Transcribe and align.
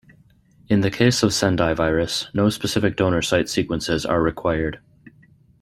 In 0.67 0.81
the 0.81 0.89
case 0.89 1.21
of 1.21 1.31
Sendai 1.31 1.75
virus, 1.75 2.25
no 2.33 2.49
specific 2.49 2.95
donor 2.95 3.21
site 3.21 3.47
sequences 3.47 4.03
are 4.03 4.19
required. 4.23 4.81